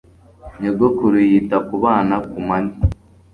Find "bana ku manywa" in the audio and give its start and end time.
1.83-2.75